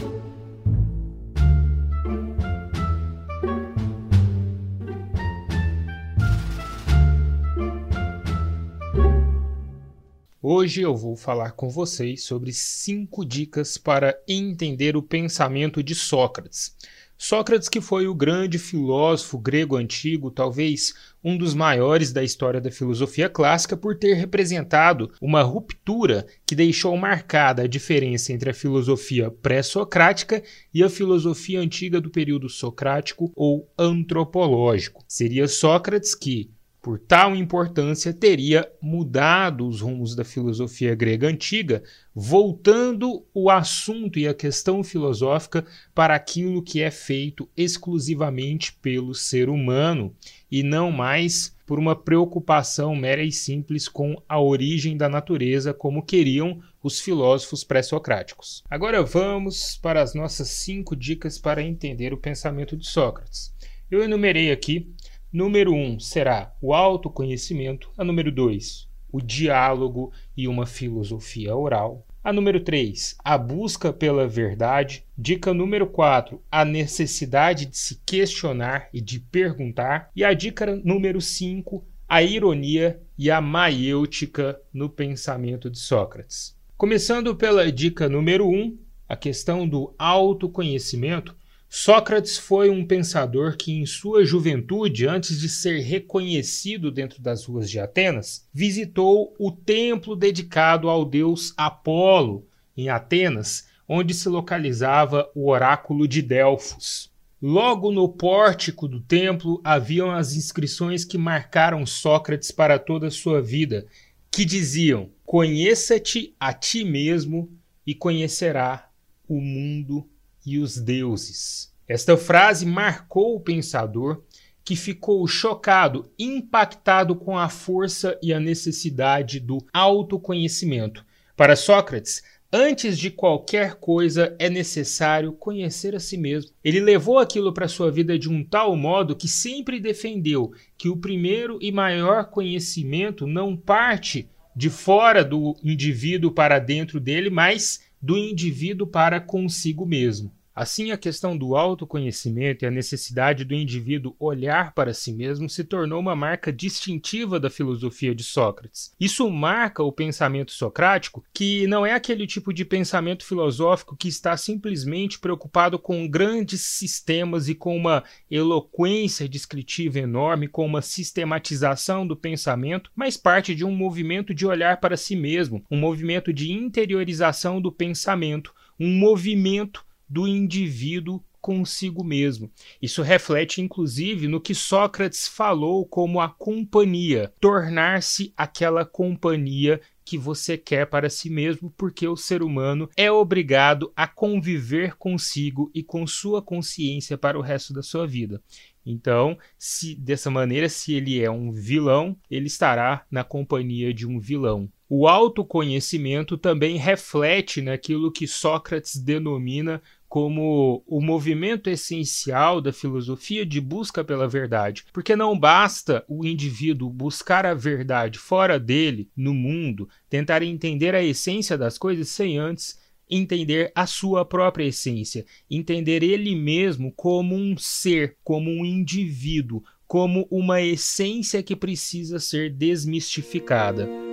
[10.51, 16.75] Hoje eu vou falar com vocês sobre cinco dicas para entender o pensamento de Sócrates.
[17.19, 22.71] Sócrates, que foi o grande filósofo grego antigo, talvez um dos maiores da história da
[22.71, 29.31] filosofia clássica, por ter representado uma ruptura que deixou marcada a diferença entre a filosofia
[29.31, 35.05] pré-socrática e a filosofia antiga do período socrático ou antropológico.
[35.07, 41.83] Seria Sócrates que, por tal importância, teria mudado os rumos da filosofia grega antiga,
[42.15, 49.49] voltando o assunto e a questão filosófica para aquilo que é feito exclusivamente pelo ser
[49.49, 50.15] humano
[50.51, 56.03] e não mais por uma preocupação mera e simples com a origem da natureza, como
[56.03, 58.65] queriam os filósofos pré-socráticos.
[58.71, 63.53] Agora vamos para as nossas cinco dicas para entender o pensamento de Sócrates.
[63.91, 64.91] Eu enumerei aqui
[65.31, 67.91] Número 1 um será o autoconhecimento.
[67.99, 72.07] A número 2, o diálogo e uma filosofia oral.
[72.25, 75.05] A número 3, a busca pela verdade.
[75.17, 80.11] Dica número 4, a necessidade de se questionar e de perguntar.
[80.17, 86.57] E a dica número 5, a ironia e a maiêutica no pensamento de Sócrates.
[86.75, 91.37] Começando pela dica número 1, a questão do autoconhecimento.
[91.69, 97.71] Sócrates foi um pensador que, em sua juventude, antes de ser reconhecido dentro das ruas
[97.71, 105.51] de Atenas, visitou o templo dedicado ao deus Apolo, em Atenas, onde se localizava o
[105.51, 107.13] oráculo de Delfos.
[107.41, 113.43] Logo no pórtico do templo haviam as inscrições que marcaram Sócrates para toda a sua
[113.43, 113.87] vida,
[114.31, 117.51] que diziam: Conheça-te a ti mesmo
[117.87, 118.91] e conhecerá
[119.29, 120.09] o mundo
[120.49, 121.73] e os deuses.
[121.87, 124.23] Esta frase marcou o pensador
[124.65, 131.03] que ficou chocado, impactado com a força e a necessidade do autoconhecimento.
[131.35, 132.23] Para Sócrates,
[132.53, 136.51] antes de qualquer coisa é necessário conhecer a si mesmo.
[136.63, 140.97] Ele levou aquilo para sua vida de um tal modo que sempre defendeu que o
[140.99, 148.19] primeiro e maior conhecimento não parte de fora do indivíduo para dentro dele, mas do
[148.19, 150.31] indivíduo para consigo mesmo.
[150.59, 155.63] Assim, a questão do autoconhecimento e a necessidade do indivíduo olhar para si mesmo se
[155.63, 158.93] tornou uma marca distintiva da filosofia de Sócrates.
[158.99, 164.37] Isso marca o pensamento socrático, que não é aquele tipo de pensamento filosófico que está
[164.37, 172.17] simplesmente preocupado com grandes sistemas e com uma eloquência descritiva enorme, com uma sistematização do
[172.17, 177.61] pensamento, mas parte de um movimento de olhar para si mesmo, um movimento de interiorização
[177.61, 182.51] do pensamento, um movimento do indivíduo consigo mesmo.
[182.81, 190.57] Isso reflete inclusive no que Sócrates falou como a companhia, tornar-se aquela companhia que você
[190.57, 196.07] quer para si mesmo, porque o ser humano é obrigado a conviver consigo e com
[196.07, 198.43] sua consciência para o resto da sua vida.
[198.87, 204.19] Então, se dessa maneira, se ele é um vilão, ele estará na companhia de um
[204.19, 204.71] vilão.
[204.89, 213.61] O autoconhecimento também reflete naquilo que Sócrates denomina como o movimento essencial da filosofia de
[213.61, 219.89] busca pela verdade, porque não basta o indivíduo buscar a verdade fora dele, no mundo,
[220.09, 222.79] tentar entender a essência das coisas sem antes
[223.11, 230.29] entender a sua própria essência, entender ele mesmo como um ser, como um indivíduo, como
[230.31, 234.08] uma essência que precisa ser desmistificada.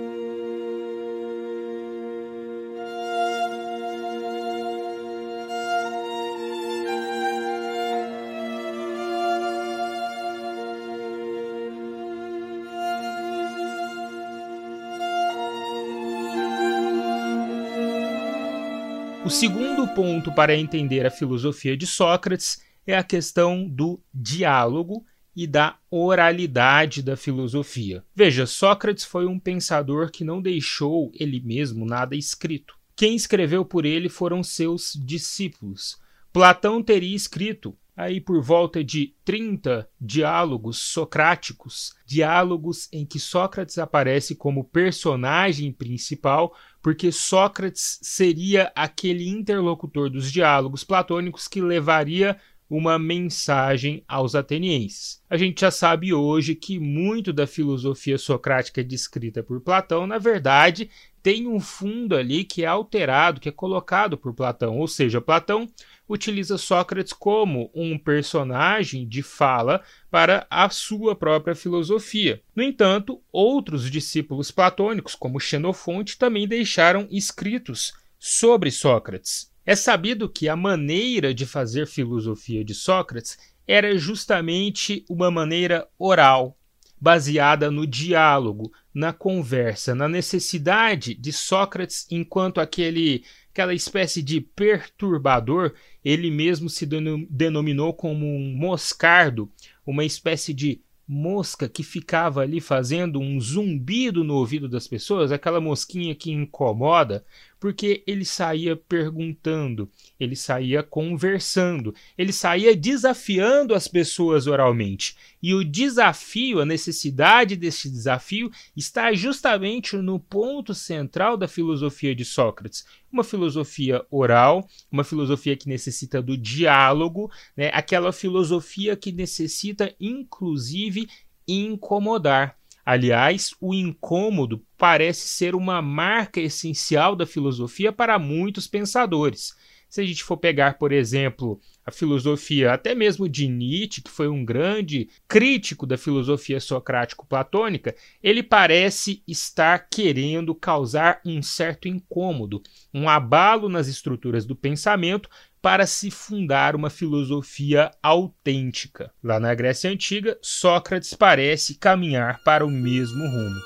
[19.26, 25.48] O segundo ponto para entender a filosofia de Sócrates é a questão do diálogo e
[25.48, 28.04] da oralidade da filosofia.
[28.14, 32.76] Veja, Sócrates foi um pensador que não deixou ele mesmo nada escrito.
[32.94, 35.98] Quem escreveu por ele foram seus discípulos.
[36.32, 44.36] Platão teria escrito aí por volta de 30 diálogos socráticos, diálogos em que Sócrates aparece
[44.36, 52.38] como personagem principal, porque Sócrates seria aquele interlocutor dos diálogos platônicos que levaria
[52.68, 55.22] uma mensagem aos atenienses.
[55.30, 60.90] A gente já sabe hoje que muito da filosofia socrática descrita por Platão, na verdade,
[61.22, 65.68] tem um fundo ali que é alterado, que é colocado por Platão, ou seja, Platão
[66.08, 72.40] utiliza Sócrates como um personagem de fala para a sua própria filosofia.
[72.54, 79.52] No entanto, outros discípulos platônicos, como Xenofonte, também deixaram escritos sobre Sócrates.
[79.64, 83.36] É sabido que a maneira de fazer filosofia de Sócrates
[83.66, 86.56] era justamente uma maneira oral,
[87.00, 93.24] baseada no diálogo, na conversa, na necessidade de Sócrates enquanto aquele
[93.56, 95.72] aquela espécie de perturbador,
[96.04, 99.50] ele mesmo se denominou como um moscardo,
[99.86, 105.58] uma espécie de mosca que ficava ali fazendo um zumbido no ouvido das pessoas, aquela
[105.58, 107.24] mosquinha que incomoda,
[107.58, 115.16] porque ele saía perguntando, ele saía conversando, ele saía desafiando as pessoas oralmente.
[115.42, 122.24] E o desafio, a necessidade desse desafio, está justamente no ponto central da filosofia de
[122.24, 122.84] Sócrates.
[123.10, 127.70] Uma filosofia oral, uma filosofia que necessita do diálogo, né?
[127.72, 131.08] aquela filosofia que necessita, inclusive,
[131.48, 132.56] incomodar.
[132.86, 139.56] Aliás, o incômodo parece ser uma marca essencial da filosofia para muitos pensadores.
[139.88, 144.28] Se a gente for pegar, por exemplo, a filosofia até mesmo de Nietzsche, que foi
[144.28, 147.92] um grande crítico da filosofia socrático-platônica,
[148.22, 152.62] ele parece estar querendo causar um certo incômodo,
[152.94, 155.28] um abalo nas estruturas do pensamento
[155.66, 159.10] para se fundar uma filosofia autêntica.
[159.20, 163.60] Lá na Grécia Antiga, Sócrates parece caminhar para o mesmo rumo.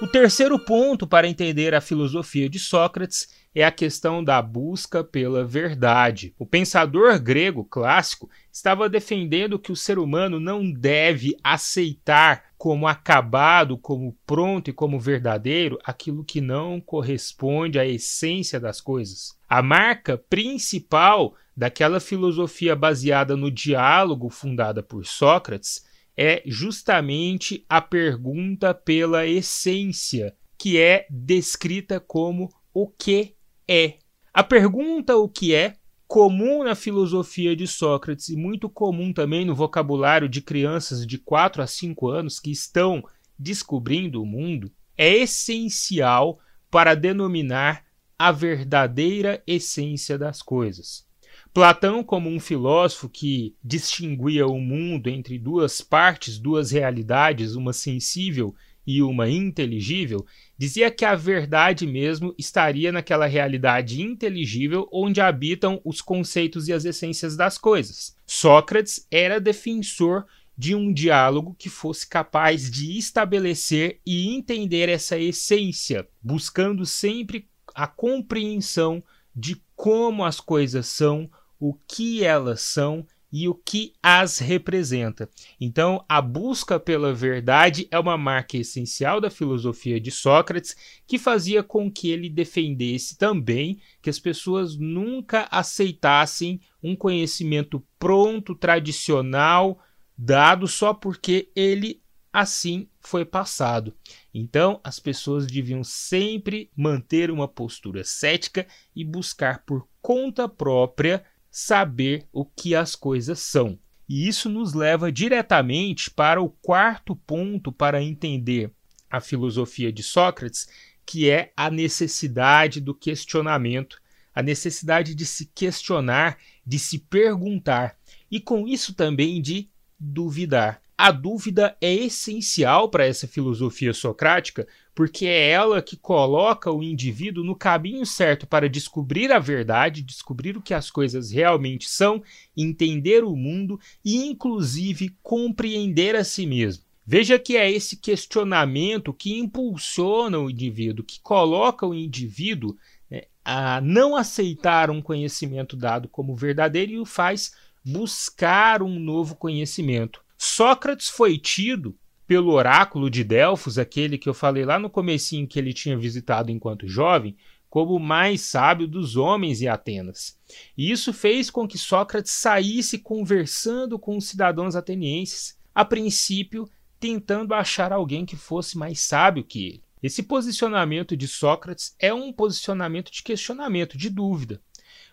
[0.00, 5.44] O terceiro ponto para entender a filosofia de Sócrates é a questão da busca pela
[5.44, 6.34] verdade.
[6.38, 13.76] O pensador grego clássico estava defendendo que o ser humano não deve aceitar como acabado,
[13.76, 19.34] como pronto e como verdadeiro aquilo que não corresponde à essência das coisas.
[19.48, 25.84] A marca principal daquela filosofia baseada no diálogo fundada por Sócrates
[26.16, 33.34] é justamente a pergunta pela essência, que é descrita como o que
[33.70, 33.98] é.
[34.34, 35.76] A pergunta o que é,
[36.08, 41.62] comum na filosofia de Sócrates e muito comum também no vocabulário de crianças de 4
[41.62, 43.04] a 5 anos que estão
[43.38, 47.84] descobrindo o mundo, é essencial para denominar
[48.18, 51.06] a verdadeira essência das coisas.
[51.54, 58.54] Platão, como um filósofo que distinguia o mundo entre duas partes, duas realidades, uma sensível
[58.86, 60.26] e uma inteligível,
[60.60, 66.84] dizia que a verdade mesmo estaria naquela realidade inteligível onde habitam os conceitos e as
[66.84, 68.14] essências das coisas.
[68.26, 76.06] Sócrates era defensor de um diálogo que fosse capaz de estabelecer e entender essa essência,
[76.22, 79.02] buscando sempre a compreensão
[79.34, 85.28] de como as coisas são, o que elas são e o que as representa.
[85.60, 91.62] Então, a busca pela verdade é uma marca essencial da filosofia de Sócrates, que fazia
[91.62, 99.78] com que ele defendesse também que as pessoas nunca aceitassem um conhecimento pronto, tradicional,
[100.16, 103.94] dado só porque ele assim foi passado.
[104.32, 112.26] Então, as pessoas deviam sempre manter uma postura cética e buscar por conta própria saber
[112.32, 113.78] o que as coisas são.
[114.08, 118.72] E isso nos leva diretamente para o quarto ponto para entender
[119.08, 120.68] a filosofia de Sócrates,
[121.04, 124.00] que é a necessidade do questionamento,
[124.34, 127.96] a necessidade de se questionar, de se perguntar
[128.30, 130.80] e com isso também de duvidar.
[130.96, 134.68] a dúvida é essencial para essa filosofia socrática,
[135.00, 140.58] porque é ela que coloca o indivíduo no caminho certo para descobrir a verdade, descobrir
[140.58, 142.22] o que as coisas realmente são,
[142.54, 146.84] entender o mundo e, inclusive, compreender a si mesmo.
[147.06, 152.76] Veja que é esse questionamento que impulsiona o indivíduo, que coloca o indivíduo
[153.10, 159.34] né, a não aceitar um conhecimento dado como verdadeiro e o faz buscar um novo
[159.34, 160.22] conhecimento.
[160.36, 161.96] Sócrates foi tido
[162.30, 166.52] pelo oráculo de Delfos, aquele que eu falei lá no comecinho que ele tinha visitado
[166.52, 167.36] enquanto jovem,
[167.68, 170.38] como o mais sábio dos homens em Atenas.
[170.78, 176.70] E isso fez com que Sócrates saísse conversando com os cidadãos atenienses, a princípio
[177.00, 179.84] tentando achar alguém que fosse mais sábio que ele.
[180.00, 184.62] Esse posicionamento de Sócrates é um posicionamento de questionamento, de dúvida.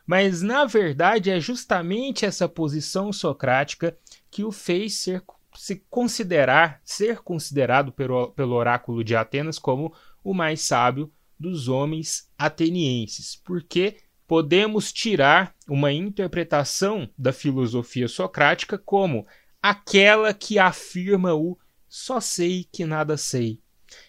[0.05, 3.97] Mas, na verdade, é justamente essa posição socrática
[4.29, 5.23] que o fez ser
[5.57, 12.31] se considerar, ser considerado pelo, pelo oráculo de Atenas como o mais sábio dos homens
[12.37, 13.97] atenienses, porque
[14.27, 19.25] podemos tirar uma interpretação da filosofia socrática como
[19.61, 23.61] aquela que afirma o só sei que nada sei,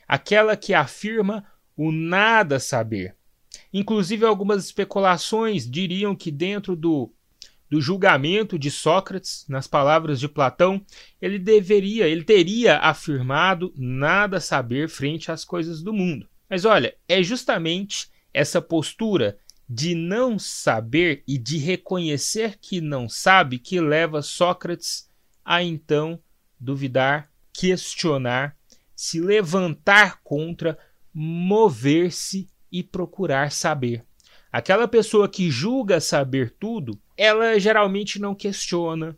[0.06, 1.44] aquela que afirma
[1.76, 3.16] o nada saber.
[3.72, 7.12] Inclusive, algumas especulações diriam que dentro do
[7.70, 10.84] do julgamento de Sócrates, nas palavras de Platão,
[11.20, 16.28] ele deveria, ele teria afirmado nada saber frente às coisas do mundo.
[16.48, 23.58] Mas olha, é justamente essa postura de não saber e de reconhecer que não sabe
[23.58, 25.10] que leva Sócrates
[25.44, 26.18] a então
[26.58, 28.56] duvidar, questionar,
[28.96, 30.78] se levantar contra,
[31.12, 34.07] mover-se e procurar saber.
[34.58, 39.16] Aquela pessoa que julga saber tudo, ela geralmente não questiona,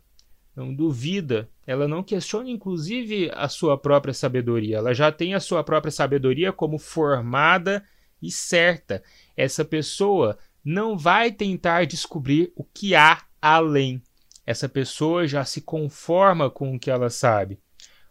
[0.55, 5.63] não duvida, ela não questiona inclusive a sua própria sabedoria, ela já tem a sua
[5.63, 7.83] própria sabedoria como formada
[8.21, 9.01] e certa.
[9.35, 13.99] Essa pessoa não vai tentar descobrir o que há além.
[14.45, 17.57] Essa pessoa já se conforma com o que ela sabe.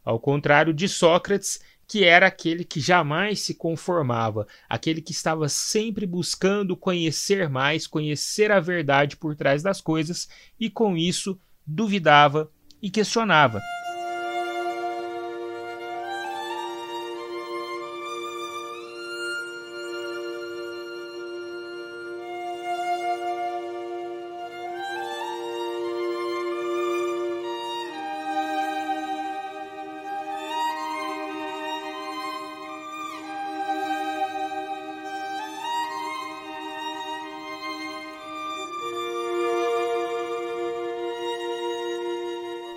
[0.04, 6.06] Ao contrário de Sócrates, que era aquele que jamais se conformava, aquele que estava sempre
[6.06, 10.28] buscando conhecer mais, conhecer a verdade por trás das coisas
[10.58, 12.48] e com isso duvidava
[12.80, 13.60] e questionava.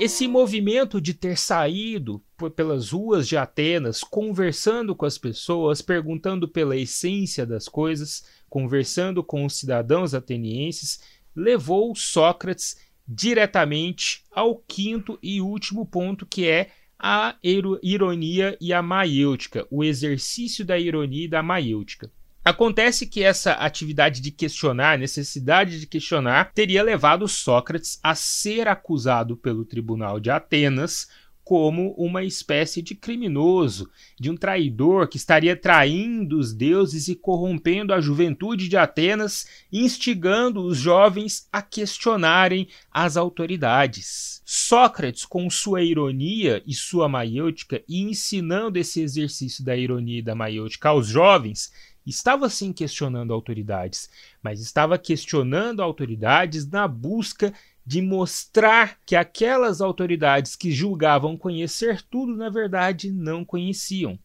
[0.04, 2.22] Esse movimento de ter saído
[2.58, 9.46] pelas ruas de Atenas, conversando com as pessoas, perguntando pela essência das coisas, conversando com
[9.46, 11.00] os cidadãos atenienses,
[11.34, 12.76] levou Sócrates
[13.08, 20.66] diretamente ao quinto e último ponto, que é a ironia e a maiêutica, o exercício
[20.66, 22.12] da ironia e da maiêutica.
[22.44, 29.38] Acontece que essa atividade de questionar, necessidade de questionar, teria levado Sócrates a ser acusado
[29.38, 31.08] pelo tribunal de Atenas
[31.44, 37.94] como uma espécie de criminoso, de um traidor que estaria traindo os deuses e corrompendo
[37.94, 44.42] a juventude de Atenas, instigando os jovens a questionarem as autoridades.
[44.46, 50.36] Sócrates, com sua ironia e sua maiêutica, e ensinando esse exercício da ironia e da
[50.36, 51.72] maiêutica aos jovens,
[52.06, 54.10] estava sim questionando autoridades,
[54.42, 57.54] mas estava questionando autoridades na busca
[57.86, 64.18] de mostrar que aquelas autoridades que julgavam conhecer tudo, na verdade, não conheciam.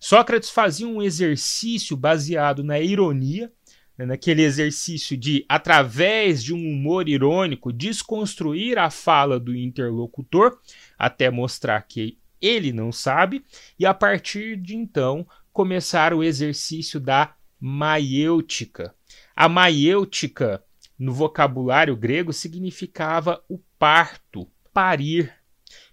[0.00, 3.52] Sócrates fazia um exercício baseado na ironia,
[3.96, 10.58] né, naquele exercício de, através de um humor irônico, desconstruir a fala do interlocutor
[10.98, 13.42] até mostrar que ele não sabe,
[13.78, 18.92] e a partir de então começar o exercício da maiêutica.
[19.36, 20.62] A maiêutica,
[20.98, 25.32] no vocabulário grego, significava o parto, parir.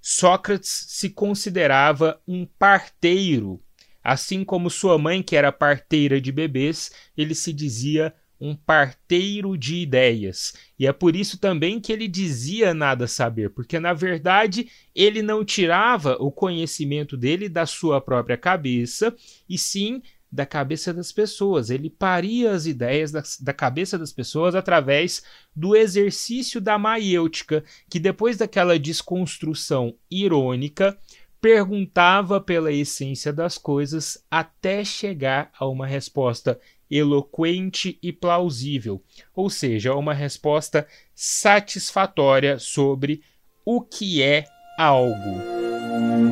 [0.01, 3.63] Sócrates se considerava um parteiro.
[4.03, 9.75] Assim como sua mãe, que era parteira de bebês, ele se dizia um parteiro de
[9.75, 10.53] ideias.
[10.79, 15.45] E é por isso também que ele dizia nada saber, porque na verdade ele não
[15.45, 19.15] tirava o conhecimento dele da sua própria cabeça,
[19.47, 21.69] e sim da cabeça das pessoas.
[21.69, 25.21] Ele paria as ideias da, da cabeça das pessoas através
[25.55, 30.97] do exercício da maiêutica, que depois daquela desconstrução irônica,
[31.41, 36.59] perguntava pela essência das coisas até chegar a uma resposta
[36.91, 39.01] eloquente e plausível,
[39.33, 43.21] ou seja, uma resposta satisfatória sobre
[43.65, 44.43] o que é
[44.77, 46.30] algo.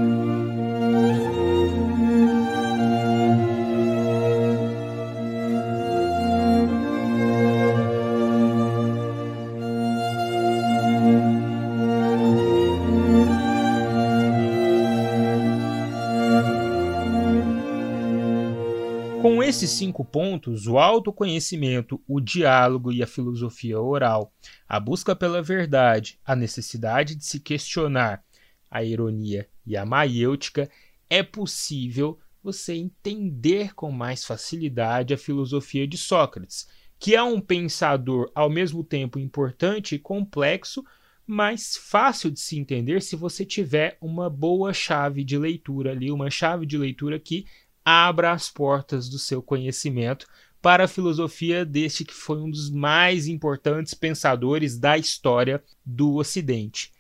[19.70, 24.34] Cinco pontos, o autoconhecimento, o diálogo e a filosofia oral,
[24.68, 28.24] a busca pela verdade, a necessidade de se questionar,
[28.70, 30.70] a ironia e a maiêutica,
[31.08, 38.32] é possível você entender com mais facilidade a filosofia de Sócrates, que é um pensador
[38.34, 40.84] ao mesmo tempo importante e complexo,
[41.28, 46.32] mas fácil de se entender se você tiver uma boa chave de leitura ali, uma
[46.32, 47.46] chave de leitura que
[47.90, 50.28] abra as portas do seu conhecimento
[50.62, 56.92] para a filosofia deste que foi um dos mais importantes pensadores da história do Ocidente.